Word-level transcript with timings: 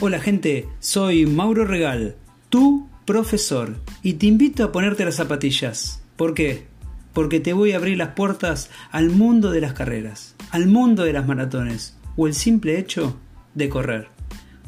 Hola 0.00 0.18
gente, 0.18 0.68
soy 0.80 1.24
Mauro 1.24 1.64
Regal, 1.64 2.16
tu 2.48 2.88
profesor, 3.06 3.76
y 4.02 4.14
te 4.14 4.26
invito 4.26 4.64
a 4.64 4.72
ponerte 4.72 5.04
las 5.04 5.14
zapatillas. 5.14 6.02
¿Por 6.16 6.34
qué? 6.34 6.66
Porque 7.12 7.38
te 7.38 7.52
voy 7.52 7.72
a 7.72 7.76
abrir 7.76 7.96
las 7.96 8.08
puertas 8.10 8.70
al 8.90 9.10
mundo 9.10 9.52
de 9.52 9.60
las 9.60 9.72
carreras, 9.72 10.34
al 10.50 10.66
mundo 10.66 11.04
de 11.04 11.12
las 11.12 11.28
maratones, 11.28 11.96
o 12.16 12.26
el 12.26 12.34
simple 12.34 12.78
hecho 12.78 13.16
de 13.54 13.68
correr, 13.68 14.08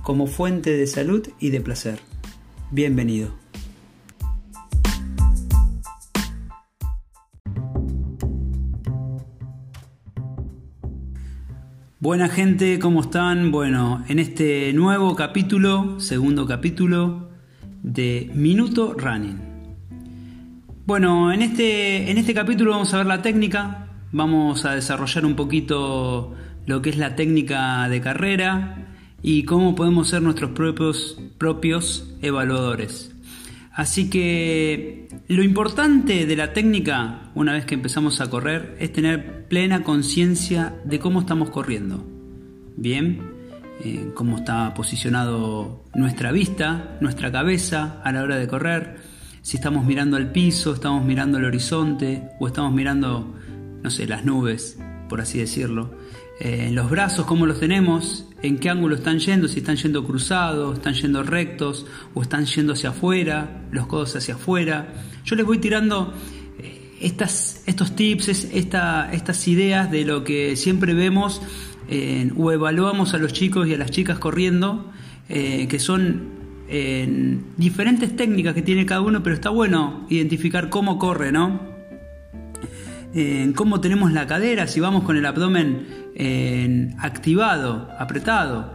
como 0.03 0.29
fuente 0.29 0.77
de 0.77 0.87
salud 0.87 1.29
y 1.41 1.51
de 1.51 1.61
placer. 1.61 1.99
Bienvenido. 2.71 3.46
Buena 12.07 12.29
gente, 12.29 12.79
¿cómo 12.79 13.01
están? 13.01 13.51
Bueno, 13.51 14.05
en 14.07 14.21
este 14.21 14.73
nuevo 14.73 15.17
capítulo, 15.17 15.99
segundo 15.99 16.47
capítulo 16.47 17.31
de 17.83 18.31
Minuto 18.33 18.95
Running. 18.97 19.41
Bueno, 20.87 21.33
en 21.33 21.43
este, 21.43 22.09
en 22.09 22.17
este 22.17 22.33
capítulo 22.33 22.71
vamos 22.71 22.95
a 22.95 22.99
ver 22.99 23.07
la 23.07 23.23
técnica, 23.23 23.89
vamos 24.13 24.65
a 24.65 24.77
desarrollar 24.77 25.27
un 25.27 25.35
poquito 25.35 26.33
lo 26.65 26.81
que 26.81 26.91
es 26.91 26.97
la 26.97 27.17
técnica 27.17 27.89
de 27.89 28.01
carrera 28.01 28.87
y 29.21 29.43
cómo 29.43 29.75
podemos 29.75 30.07
ser 30.09 30.23
nuestros 30.23 30.53
propios, 30.53 31.21
propios 31.39 32.15
evaluadores. 32.23 33.16
Así 33.77 34.09
que 34.09 35.07
lo 35.29 35.43
importante 35.43 36.25
de 36.25 36.35
la 36.35 36.55
técnica, 36.55 37.31
una 37.35 37.53
vez 37.53 37.67
que 37.67 37.75
empezamos 37.75 38.23
a 38.23 38.31
correr, 38.31 38.75
es 38.81 38.91
tener 38.91 39.45
plena 39.49 39.83
conciencia 39.83 40.75
de 40.85 40.99
cómo 40.99 41.21
estamos 41.21 41.51
corriendo. 41.51 42.03
Bien, 42.75 43.21
eh, 43.85 44.13
cómo 44.15 44.39
está 44.39 44.73
posicionado 44.73 45.85
nuestra 45.95 46.33
vista, 46.33 46.97
nuestra 47.03 47.31
cabeza 47.31 48.01
a 48.03 48.13
la 48.13 48.23
hora 48.23 48.39
de 48.39 48.49
correr, 48.49 48.97
si 49.43 49.59
estamos 49.59 49.85
mirando 49.85 50.17
al 50.17 50.33
piso, 50.33 50.73
estamos 50.73 51.05
mirando 51.05 51.37
el 51.37 51.45
horizonte 51.45 52.31
o 52.41 52.47
estamos 52.47 52.73
mirando, 52.73 53.37
no 53.83 53.91
sé, 53.91 54.07
las 54.07 54.25
nubes, 54.25 54.79
por 55.11 55.21
así 55.21 55.39
decirlo. 55.39 55.95
Eh, 56.41 56.71
los 56.73 56.89
brazos, 56.89 57.27
cómo 57.27 57.45
los 57.45 57.61
tenemos, 57.61 58.27
en 58.47 58.59
qué 58.59 58.71
ángulo 58.71 58.95
están 58.95 59.19
yendo, 59.19 59.49
si 59.49 59.59
están 59.59 59.77
yendo 59.77 60.05
cruzados, 60.05 60.79
están 60.79 60.95
yendo 60.95 61.23
rectos 61.23 61.87
o 62.15 62.23
están 62.23 62.47
yendo 62.47 62.73
hacia 62.73 62.91
afuera, 62.91 63.63
los 63.71 63.87
codos 63.87 64.17
hacia 64.17 64.35
afuera. 64.35 64.95
Yo 65.25 65.37
les 65.37 65.45
voy 65.45 65.59
tirando 65.59 66.15
eh, 66.59 66.97
estas, 67.01 67.63
estos 67.67 67.97
tips, 67.97 68.29
esta, 68.29 69.13
estas 69.13 69.47
ideas 69.49 69.91
de 69.91 70.05
lo 70.05 70.25
que 70.25 70.57
siempre 70.57 70.95
vemos 70.95 71.43
o 72.37 72.51
evaluamos 72.51 73.15
a 73.15 73.19
los 73.19 73.33
chicos 73.33 73.69
y 73.69 73.75
a 73.75 73.79
las 73.79 73.93
chicas 73.93 74.19
corriendo, 74.19 74.91
eh, 75.29 75.69
que 75.69 75.79
son 75.79 76.35
diferentes 77.57 78.17
técnicas 78.17 78.55
que 78.55 78.63
tiene 78.63 78.85
cada 78.87 79.01
uno, 79.01 79.23
pero 79.23 79.37
está 79.37 79.51
bueno 79.51 80.05
identificar 80.09 80.69
cómo 80.69 80.99
corre, 80.99 81.31
¿no? 81.31 81.76
En 83.17 83.55
cómo 83.55 83.81
tenemos 83.81 84.13
la 84.13 84.27
cadera, 84.27 84.67
si 84.67 84.79
vamos 84.79 85.03
con 85.05 85.17
el 85.17 85.25
abdomen 85.25 85.87
activado, 87.01 87.89
apretado. 87.99 88.75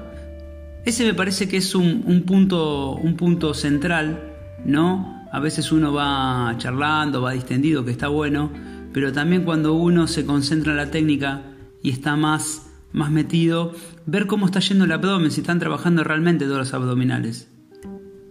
Ese 0.84 1.06
me 1.06 1.14
parece 1.14 1.47
que 1.47 1.58
es 1.58 1.75
un, 1.75 2.23
punto, 2.25 2.94
un 2.94 3.16
punto 3.16 3.53
central, 3.53 4.34
¿no? 4.66 5.28
A 5.31 5.39
veces 5.39 5.72
uno 5.72 5.94
va 5.94 6.56
charlando, 6.58 7.22
va 7.22 7.34
distendido, 7.34 7.86
que 7.86 7.92
está 7.92 8.08
bueno, 8.08 8.52
pero 8.92 9.14
también 9.14 9.44
cuando 9.44 9.73
uno 9.73 10.08
se 10.08 10.25
concentra 10.25 10.72
en 10.72 10.78
la 10.78 10.89
técnica 10.89 11.44
y 11.84 11.92
está 11.92 12.16
más, 12.16 12.67
más 12.94 13.12
metido, 13.12 13.73
ver 14.08 14.25
cómo 14.25 14.47
está 14.47 14.59
yendo 14.59 14.86
el 14.86 14.92
abdomen, 14.92 15.30
si 15.30 15.42
están 15.42 15.59
trabajando 15.59 16.03
realmente 16.03 16.45
todos 16.45 16.58
los 16.58 16.73
abdominales. 16.73 17.47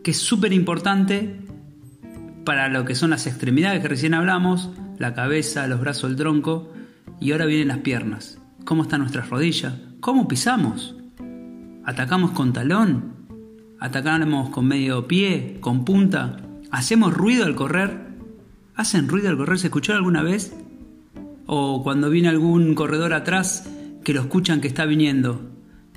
Que 0.02 0.10
es 0.10 0.18
súper 0.18 0.52
importante 0.52 1.36
para 2.50 2.68
lo 2.68 2.84
que 2.84 2.96
son 2.96 3.10
las 3.10 3.28
extremidades 3.28 3.80
que 3.80 3.86
recién 3.86 4.12
hablamos, 4.12 4.70
la 4.98 5.14
cabeza, 5.14 5.68
los 5.68 5.78
brazos, 5.78 6.10
el 6.10 6.16
tronco, 6.16 6.72
y 7.20 7.30
ahora 7.30 7.46
vienen 7.46 7.68
las 7.68 7.78
piernas. 7.78 8.40
¿Cómo 8.64 8.82
están 8.82 9.02
nuestras 9.02 9.30
rodillas? 9.30 9.74
¿Cómo 10.00 10.26
pisamos? 10.26 10.96
¿Atacamos 11.84 12.32
con 12.32 12.52
talón? 12.52 13.14
¿Atacamos 13.78 14.50
con 14.50 14.66
medio 14.66 15.06
pie? 15.06 15.58
¿Con 15.60 15.84
punta? 15.84 16.38
¿Hacemos 16.72 17.14
ruido 17.14 17.44
al 17.44 17.54
correr? 17.54 18.08
¿Hacen 18.74 19.06
ruido 19.06 19.28
al 19.28 19.36
correr? 19.36 19.60
¿Se 19.60 19.68
escuchó 19.68 19.92
alguna 19.92 20.24
vez? 20.24 20.52
¿O 21.46 21.84
cuando 21.84 22.10
viene 22.10 22.30
algún 22.30 22.74
corredor 22.74 23.14
atrás 23.14 23.70
que 24.02 24.12
lo 24.12 24.22
escuchan 24.22 24.60
que 24.60 24.66
está 24.66 24.86
viniendo? 24.86 25.46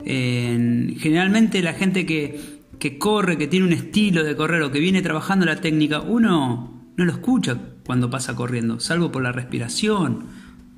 generalmente 0.05 1.63
la 1.63 1.73
gente 1.73 2.05
que, 2.05 2.52
que 2.83 2.97
corre, 2.97 3.37
que 3.37 3.47
tiene 3.47 3.65
un 3.65 3.71
estilo 3.71 4.25
de 4.25 4.35
correr 4.35 4.61
o 4.61 4.69
que 4.69 4.79
viene 4.79 5.01
trabajando 5.01 5.45
la 5.45 5.61
técnica, 5.61 6.01
uno 6.01 6.83
no 6.97 7.05
lo 7.05 7.13
escucha 7.13 7.57
cuando 7.85 8.09
pasa 8.09 8.35
corriendo, 8.35 8.81
salvo 8.81 9.09
por 9.09 9.23
la 9.23 9.31
respiración 9.31 10.25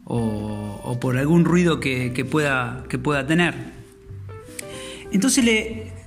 o, 0.04 1.00
por 1.02 1.18
algún 1.18 1.46
ruido 1.46 1.80
que, 1.80 2.28
pueda, 2.30 2.84
que 2.90 3.00
pueda 3.00 3.26
tener. 3.26 3.56
Entonces, 5.12 5.44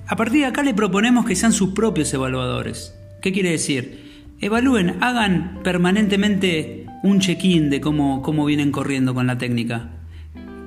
a 0.06 0.14
partir 0.14 0.42
de 0.42 0.46
acá 0.46 0.62
le 0.62 0.72
proponemos 0.72 1.26
que 1.26 1.34
sean 1.34 1.52
sus 1.52 1.70
propios 1.70 2.14
evaluadores. 2.14 2.94
¿Qué 3.20 3.32
quiere 3.32 3.50
decir? 3.50 4.22
Evalúen, 4.40 5.02
hagan 5.02 5.58
permanentemente 5.64 6.86
un 7.02 7.18
check-in 7.18 7.70
de 7.70 7.80
cómo, 7.80 8.22
cómo 8.22 8.44
vienen 8.44 8.70
corriendo 8.70 9.14
con 9.14 9.26
la 9.26 9.36
técnica. 9.36 9.88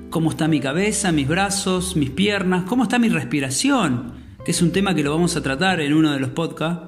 ¿Cómo 0.09 0.31
está 0.31 0.49
mi 0.49 0.59
cabeza, 0.59 1.13
mis 1.13 1.29
brazos, 1.29 1.95
mis 1.95 2.09
piernas? 2.09 2.65
¿Cómo 2.65 2.83
está 2.83 2.99
mi 2.99 3.07
respiración? 3.07 4.19
Que 4.45 4.51
es 4.51 4.61
un 4.61 4.71
tema 4.71 4.95
que 4.95 5.03
lo 5.03 5.11
vamos 5.11 5.35
a 5.35 5.43
tratar 5.43 5.81
en 5.81 5.93
uno 5.93 6.11
de 6.11 6.19
los 6.19 6.31
podcasts. 6.31 6.87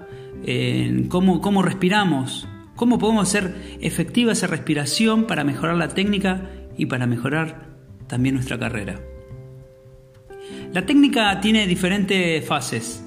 Cómo, 1.09 1.41
cómo 1.41 1.61
respiramos, 1.61 2.47
¿Cómo 2.75 2.97
podemos 2.97 3.27
hacer 3.27 3.77
efectiva 3.81 4.31
esa 4.31 4.47
respiración 4.47 5.25
para 5.25 5.43
mejorar 5.43 5.75
la 5.75 5.89
técnica 5.89 6.49
y 6.75 6.87
para 6.87 7.05
mejorar 7.05 7.69
también 8.07 8.35
nuestra 8.35 8.57
carrera? 8.57 8.99
La 10.73 10.85
técnica 10.85 11.39
tiene 11.39 11.67
diferentes 11.67 12.43
fases. 12.45 13.05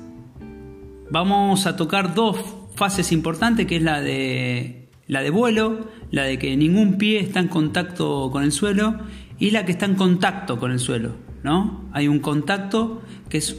Vamos 1.11 1.67
a 1.67 1.77
tocar 1.77 2.15
dos 2.15 2.39
fases 2.77 3.11
importantes, 3.11 3.67
que 3.67 3.77
es 3.77 3.83
la 3.83 4.01
de, 4.01 4.89
la 5.09 5.23
de 5.23 5.31
vuelo, 5.31 5.89
la 6.13 6.23
de 6.23 6.39
que 6.39 6.57
ningún 6.57 6.97
pie 6.97 7.19
está 7.19 7.41
en 7.41 7.49
contacto 7.49 8.31
con 8.31 8.45
el 8.45 8.53
suelo, 8.53 9.01
y 9.39 9.51
la 9.51 9.67
que 9.67 9.73
está 9.73 9.87
en 9.87 9.97
contacto 9.97 10.61
con 10.61 10.71
el 10.71 10.79
suelo. 10.79 11.17
¿no? 11.43 11.89
Hay 11.93 12.07
un 12.07 12.21
contacto 12.21 13.03
que 13.29 13.39
es, 13.39 13.57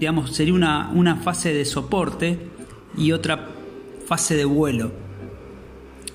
digamos, 0.00 0.34
sería 0.34 0.54
una, 0.54 0.90
una 0.92 1.16
fase 1.16 1.54
de 1.54 1.64
soporte 1.64 2.38
y 2.96 3.12
otra 3.12 3.48
fase 4.06 4.34
de 4.34 4.44
vuelo 4.44 4.90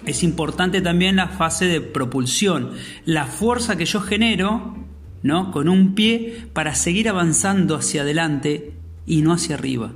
es 0.06 0.24
importante 0.24 0.82
también 0.82 1.16
la 1.16 1.28
fase 1.28 1.66
de 1.66 1.82
propulsión, 1.82 2.72
la 3.06 3.26
fuerza 3.26 3.76
que 3.78 3.86
yo 3.86 4.02
genero 4.02 4.76
¿no? 5.24 5.52
con 5.52 5.68
un 5.68 5.96
pie 5.96 6.48
para 6.54 6.76
seguir 6.76 7.10
avanzando 7.10 7.76
hacia 7.76 8.04
adelante 8.04 8.74
y 9.06 9.22
no 9.22 9.34
hacia 9.34 9.56
arriba. 9.56 9.94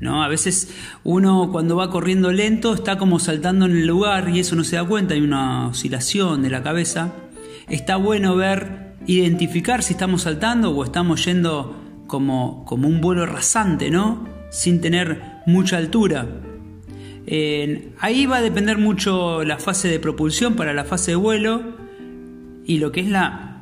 ¿No? 0.00 0.22
A 0.22 0.28
veces 0.28 0.72
uno 1.02 1.50
cuando 1.50 1.76
va 1.76 1.90
corriendo 1.90 2.30
lento 2.30 2.74
está 2.74 2.98
como 2.98 3.18
saltando 3.18 3.66
en 3.66 3.72
el 3.72 3.86
lugar 3.86 4.28
y 4.28 4.40
eso 4.40 4.54
no 4.54 4.62
se 4.62 4.76
da 4.76 4.84
cuenta, 4.84 5.14
hay 5.14 5.20
una 5.20 5.68
oscilación 5.68 6.42
de 6.42 6.50
la 6.50 6.62
cabeza. 6.62 7.12
Está 7.68 7.96
bueno 7.96 8.36
ver, 8.36 8.94
identificar 9.06 9.82
si 9.82 9.94
estamos 9.94 10.22
saltando 10.22 10.70
o 10.70 10.84
estamos 10.84 11.24
yendo 11.24 11.77
como, 12.08 12.64
como 12.64 12.88
un 12.88 13.00
vuelo 13.00 13.24
rasante, 13.26 13.90
¿no? 13.90 14.26
Sin 14.50 14.80
tener 14.80 15.22
mucha 15.46 15.76
altura 15.76 16.26
ahí 18.00 18.26
va 18.26 18.38
a 18.38 18.42
depender 18.42 18.78
mucho 18.78 19.44
la 19.44 19.58
fase 19.58 19.88
de 19.88 20.00
propulsión 20.00 20.54
para 20.54 20.72
la 20.72 20.84
fase 20.84 21.12
de 21.12 21.16
vuelo 21.16 21.76
y 22.64 22.78
lo 22.78 22.90
que 22.92 23.00
es 23.00 23.08
la, 23.08 23.60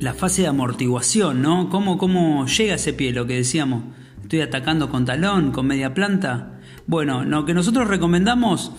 la 0.00 0.14
fase 0.14 0.42
de 0.42 0.48
amortiguación, 0.48 1.42
¿no? 1.42 1.70
¿Cómo, 1.70 1.98
¿Cómo 1.98 2.46
llega 2.46 2.74
ese 2.74 2.92
pie? 2.92 3.12
Lo 3.12 3.26
que 3.26 3.36
decíamos, 3.36 3.82
estoy 4.22 4.40
atacando 4.40 4.90
con 4.90 5.04
talón, 5.04 5.50
con 5.50 5.66
media 5.66 5.92
planta. 5.92 6.60
Bueno, 6.86 7.24
lo 7.24 7.44
que 7.44 7.54
nosotros 7.54 7.88
recomendamos 7.88 8.72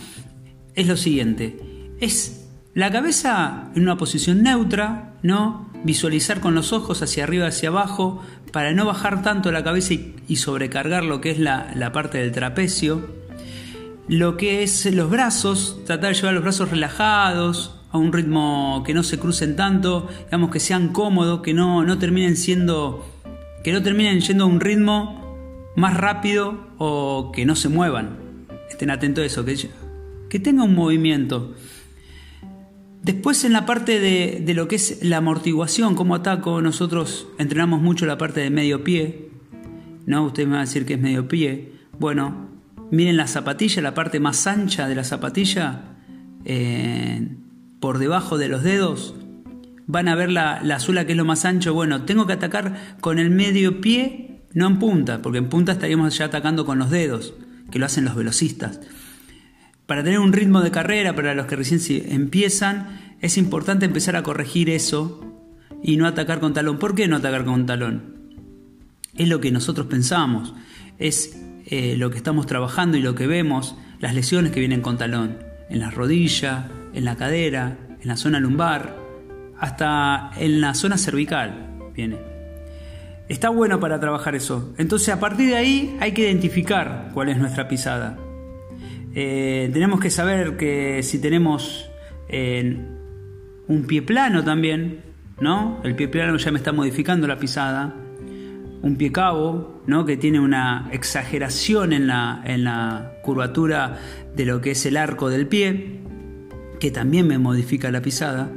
es 0.76 0.88
lo 0.88 0.98
siguiente, 0.98 1.92
es 2.00 2.50
la 2.74 2.92
cabeza 2.92 3.70
en 3.76 3.84
una 3.84 3.98
posición 3.98 4.44
neutra, 4.44 5.16
¿no? 5.24 5.71
Visualizar 5.84 6.40
con 6.40 6.56
los 6.56 6.74
ojos 6.74 7.02
hacia 7.02 7.24
arriba, 7.24 7.48
hacia 7.48 7.70
abajo, 7.70 8.24
para 8.52 8.74
no 8.74 8.86
bajar 8.86 9.24
tanto 9.24 9.52
la 9.52 9.64
cabeza 9.64 9.94
y, 10.28 10.36
sobrecargar 10.36 11.04
lo 11.04 11.22
que 11.22 11.32
es 11.32 11.40
la, 11.40 11.72
la 11.76 11.92
parte 11.92 12.20
del 12.20 12.32
trapecio 12.32 13.22
lo 14.08 14.36
que 14.36 14.62
es 14.62 14.94
los 14.94 15.10
brazos, 15.10 15.80
tratar 15.86 16.10
de 16.10 16.16
llevar 16.16 16.34
los 16.34 16.44
brazos 16.44 16.70
relajados, 16.70 17.80
a 17.92 17.98
un 17.98 18.14
ritmo 18.14 18.84
que 18.86 18.94
no 18.94 19.04
se 19.04 19.20
crucen 19.20 19.56
tanto, 19.56 20.08
digamos 20.26 20.50
que 20.50 20.60
sean 20.60 20.90
cómodos, 20.90 21.42
que 21.42 21.54
no, 21.54 21.84
no 21.84 21.98
terminen 21.98 22.38
siendo, 22.38 23.06
que 23.64 23.72
no 23.72 23.82
terminen 23.84 24.22
yendo 24.22 24.46
a 24.46 24.48
un 24.48 24.60
ritmo 24.60 25.72
más 25.76 25.96
rápido 25.96 26.58
o 26.78 27.32
que 27.34 27.46
no 27.46 27.56
se 27.56 27.70
muevan. 27.70 28.18
Estén 28.70 28.92
atentos 28.92 29.24
a 29.24 29.26
eso, 29.26 29.46
que, 29.46 29.70
que 30.30 30.40
tenga 30.40 30.64
un 30.64 30.74
movimiento. 30.74 31.54
Después 33.04 33.44
en 33.46 33.54
la 33.54 33.66
parte 33.66 34.00
de, 34.00 34.44
de, 34.46 34.54
lo 34.54 34.68
que 34.68 34.76
es 34.76 35.04
la 35.04 35.18
amortiguación, 35.18 35.96
como 35.96 36.14
ataco, 36.14 36.62
nosotros 36.62 37.28
entrenamos 37.40 37.82
mucho 37.82 38.06
la 38.06 38.18
parte 38.18 38.42
de 38.42 38.52
medio 38.52 38.84
pie, 38.84 39.32
¿no? 40.06 40.26
Ustedes 40.26 40.48
me 40.48 40.54
van 40.54 40.62
a 40.62 40.66
decir 40.66 40.86
que 40.86 40.94
es 40.94 41.02
medio 41.02 41.28
pie. 41.28 41.74
Bueno, 41.98 42.50
miren 42.92 43.18
la 43.18 43.26
zapatilla, 43.26 43.82
la 43.82 43.96
parte 43.96 44.20
más 44.20 44.46
ancha 44.46 44.88
de 44.88 44.96
la 44.96 45.04
zapatilla, 45.04 45.96
eh, 46.46 47.28
por 47.80 47.98
debajo 47.98 48.38
de 48.38 48.50
los 48.50 48.62
dedos, 48.62 49.16
van 49.88 50.08
a 50.08 50.16
ver 50.16 50.32
la, 50.32 50.62
la 50.64 50.80
suela 50.80 51.06
que 51.06 51.14
es 51.14 51.18
lo 51.18 51.26
más 51.26 51.44
ancho. 51.46 51.74
Bueno, 51.74 52.04
tengo 52.04 52.28
que 52.28 52.34
atacar 52.34 52.98
con 53.02 53.18
el 53.18 53.32
medio 53.32 53.82
pie, 53.82 54.44
no 54.54 54.68
en 54.68 54.78
punta, 54.78 55.24
porque 55.24 55.40
en 55.40 55.50
punta 55.50 55.72
estaríamos 55.72 56.16
ya 56.18 56.26
atacando 56.26 56.66
con 56.66 56.78
los 56.78 56.92
dedos, 56.92 57.34
que 57.72 57.80
lo 57.80 57.88
hacen 57.88 58.06
los 58.06 58.16
velocistas. 58.16 58.80
Para 59.92 60.06
tener 60.06 60.20
un 60.20 60.32
ritmo 60.32 60.62
de 60.62 60.72
carrera, 60.72 61.14
para 61.14 61.36
los 61.36 61.48
que 61.48 61.58
recién 61.58 61.82
empiezan, 62.10 63.18
es 63.20 63.38
importante 63.38 63.84
empezar 63.84 64.16
a 64.16 64.24
corregir 64.24 64.70
eso 64.70 65.20
y 65.84 65.98
no 65.98 66.08
atacar 66.08 66.40
con 66.40 66.54
talón. 66.54 66.80
¿Por 66.80 66.96
qué 66.96 67.10
no 67.10 67.18
atacar 67.18 67.44
con 67.44 67.66
talón? 67.66 68.16
Es 69.18 69.28
lo 69.28 69.42
que 69.42 69.52
nosotros 69.52 69.88
pensamos, 69.88 70.54
es 70.98 71.38
eh, 71.66 71.98
lo 71.98 72.10
que 72.10 72.16
estamos 72.16 72.46
trabajando 72.46 72.96
y 72.96 73.02
lo 73.02 73.16
que 73.16 73.28
vemos, 73.28 73.76
las 74.00 74.16
lesiones 74.16 74.54
que 74.54 74.62
vienen 74.62 74.80
con 74.80 74.98
talón, 74.98 75.40
en 75.70 75.80
la 75.82 75.92
rodilla, 75.92 76.72
en 76.94 77.04
la 77.04 77.18
cadera, 77.18 77.78
en 78.00 78.08
la 78.08 78.16
zona 78.16 78.40
lumbar, 78.40 78.96
hasta 79.60 80.32
en 80.38 80.62
la 80.62 80.74
zona 80.74 80.98
cervical 80.98 81.92
viene. 81.94 82.18
Está 83.28 83.50
bueno 83.50 83.82
para 83.82 84.00
trabajar 84.00 84.36
eso. 84.36 84.74
Entonces 84.78 85.10
a 85.10 85.20
partir 85.20 85.50
de 85.50 85.58
ahí 85.58 85.98
hay 86.00 86.14
que 86.14 86.22
identificar 86.22 87.10
cuál 87.14 87.28
es 87.28 87.38
nuestra 87.38 87.68
pisada. 87.68 88.18
Eh, 89.14 89.70
tenemos 89.74 90.00
que 90.00 90.10
saber 90.10 90.58
que 90.58 91.04
si 91.04 91.20
tenemos 91.20 91.90
eh, 92.30 92.78
un 93.68 93.84
pie 93.86 94.02
plano 94.02 94.44
también, 94.44 95.02
¿no? 95.40 95.82
El 95.84 95.96
pie 95.96 96.08
plano 96.08 96.38
ya 96.38 96.52
me 96.52 96.58
está 96.58 96.72
modificando 96.72 97.28
la 97.28 97.38
pisada. 97.38 97.96
Un 98.82 98.96
pie 98.96 99.12
cabo, 99.12 99.82
¿no? 99.86 100.06
Que 100.06 100.18
tiene 100.18 100.40
una 100.40 100.90
exageración 100.92 101.94
en 101.94 102.08
la, 102.08 102.42
en 102.46 102.64
la 102.64 103.14
curvatura 103.24 104.00
de 104.36 104.46
lo 104.46 104.62
que 104.62 104.72
es 104.72 104.86
el 104.86 104.98
arco 104.98 105.30
del 105.30 105.48
pie, 105.48 106.00
que 106.80 106.90
también 106.90 107.28
me 107.28 107.38
modifica 107.38 107.92
la 107.92 108.02
pisada. 108.02 108.50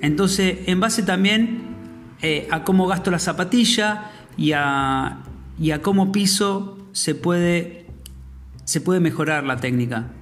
Entonces, 0.00 0.58
en 0.66 0.80
base 0.80 1.02
también 1.02 1.74
eh, 2.22 2.46
a 2.50 2.62
cómo 2.62 2.86
gasto 2.86 3.10
la 3.10 3.18
zapatilla 3.18 4.10
y 4.36 4.52
a, 4.52 5.22
y 5.58 5.70
a 5.70 5.82
cómo 5.82 6.12
piso, 6.12 6.78
se 6.92 7.14
puede, 7.14 7.83
se 8.64 8.80
puede 8.80 9.00
mejorar 9.00 9.44
la 9.44 9.56
técnica. 9.56 10.12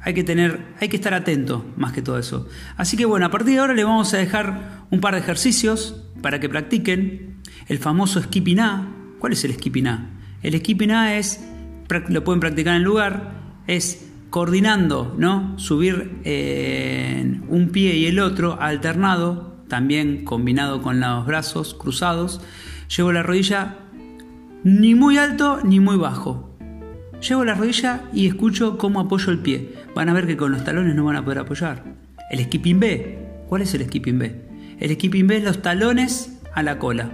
Hay 0.00 0.12
que 0.12 0.24
tener, 0.24 0.66
hay 0.80 0.88
que 0.88 0.96
estar 0.96 1.14
atento 1.14 1.64
más 1.76 1.92
que 1.92 2.02
todo 2.02 2.18
eso. 2.18 2.48
Así 2.76 2.96
que 2.96 3.06
bueno, 3.06 3.26
a 3.26 3.30
partir 3.30 3.54
de 3.54 3.60
ahora 3.60 3.74
le 3.74 3.84
vamos 3.84 4.12
a 4.12 4.18
dejar 4.18 4.86
un 4.90 5.00
par 5.00 5.14
de 5.14 5.20
ejercicios 5.20 6.04
para 6.20 6.40
que 6.40 6.48
practiquen 6.48 7.40
el 7.68 7.78
famoso 7.78 8.20
skipping 8.20 8.60
A. 8.60 8.92
¿Cuál 9.18 9.32
es 9.32 9.44
el 9.44 9.54
skipping 9.54 9.86
A? 9.86 10.10
El 10.42 10.58
skipping 10.58 10.90
A 10.90 11.16
es, 11.16 11.42
lo 12.08 12.24
pueden 12.24 12.40
practicar 12.40 12.74
en 12.74 12.78
el 12.78 12.84
lugar, 12.84 13.32
es 13.66 14.10
coordinando, 14.30 15.14
¿no? 15.16 15.58
Subir 15.58 16.20
eh, 16.24 17.40
un 17.48 17.70
pie 17.70 17.96
y 17.96 18.06
el 18.06 18.18
otro 18.18 18.60
alternado, 18.60 19.54
también 19.68 20.24
combinado 20.24 20.82
con 20.82 21.00
los 21.00 21.24
brazos 21.24 21.74
cruzados. 21.74 22.40
Llevo 22.94 23.12
la 23.12 23.22
rodilla 23.22 23.78
ni 24.64 24.94
muy 24.94 25.18
alto 25.18 25.60
ni 25.62 25.80
muy 25.80 25.96
bajo. 25.96 26.53
Llevo 27.26 27.42
la 27.42 27.54
rodilla 27.54 28.02
y 28.12 28.26
escucho 28.26 28.76
cómo 28.76 29.00
apoyo 29.00 29.32
el 29.32 29.38
pie. 29.38 29.72
Van 29.94 30.10
a 30.10 30.12
ver 30.12 30.26
que 30.26 30.36
con 30.36 30.52
los 30.52 30.62
talones 30.62 30.94
no 30.94 31.04
van 31.04 31.16
a 31.16 31.24
poder 31.24 31.38
apoyar. 31.38 31.82
El 32.30 32.44
skipping 32.44 32.78
B. 32.78 33.18
¿Cuál 33.48 33.62
es 33.62 33.72
el 33.72 33.86
skipping 33.86 34.18
B? 34.18 34.42
El 34.78 34.90
skipping 34.92 35.26
B 35.26 35.38
es 35.38 35.44
los 35.44 35.62
talones 35.62 36.38
a 36.52 36.62
la 36.62 36.78
cola. 36.78 37.10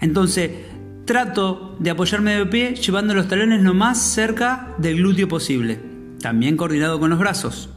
Entonces, 0.00 0.52
trato 1.04 1.76
de 1.78 1.90
apoyarme 1.90 2.36
de 2.36 2.46
pie 2.46 2.74
llevando 2.76 3.12
los 3.12 3.28
talones 3.28 3.62
lo 3.62 3.74
más 3.74 3.98
cerca 3.98 4.74
del 4.78 4.96
glúteo 4.96 5.28
posible. 5.28 5.78
También 6.22 6.56
coordinado 6.56 6.98
con 6.98 7.10
los 7.10 7.18
brazos. 7.18 7.68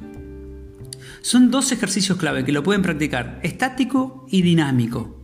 Son 1.22 1.52
dos 1.52 1.74
ejercicios 1.74 2.18
clave 2.18 2.46
que 2.46 2.54
lo 2.54 2.64
pueden 2.64 2.84
practicar, 2.84 3.42
estático 3.44 4.26
y 4.30 4.44
dinámico. 4.44 5.20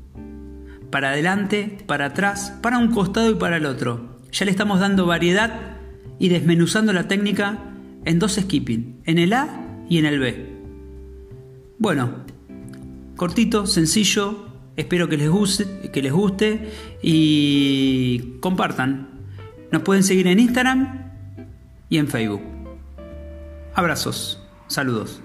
Para 0.91 1.11
adelante, 1.11 1.77
para 1.87 2.07
atrás, 2.07 2.59
para 2.61 2.77
un 2.77 2.91
costado 2.91 3.31
y 3.31 3.35
para 3.35 3.55
el 3.55 3.65
otro 3.65 4.12
ya 4.33 4.45
le 4.45 4.51
estamos 4.51 4.79
dando 4.79 5.05
variedad 5.05 5.77
y 6.19 6.29
desmenuzando 6.29 6.91
la 6.91 7.07
técnica 7.07 7.59
en 8.03 8.19
dos 8.19 8.33
skipping, 8.33 9.01
en 9.05 9.19
el 9.19 9.33
A 9.33 9.85
y 9.89 9.99
en 9.99 10.05
el 10.05 10.19
B. 10.19 10.53
Bueno, 11.77 12.25
cortito, 13.15 13.67
sencillo, 13.67 14.47
espero 14.75 15.07
que 15.07 15.17
les 15.17 15.29
guste, 15.29 15.89
que 15.91 16.01
les 16.01 16.11
guste 16.11 16.71
y 17.01 18.39
compartan. 18.39 19.09
Nos 19.71 19.83
pueden 19.83 20.03
seguir 20.03 20.27
en 20.27 20.39
Instagram 20.39 21.11
y 21.89 21.97
en 21.97 22.07
Facebook. 22.07 22.41
Abrazos, 23.75 24.41
saludos. 24.67 25.21